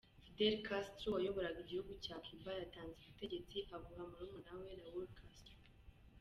[0.25, 5.55] Fidel Castro wayoboraga igihugu cya Cuba yatanze ubutegetsi abuha murumuna we Raul Castro.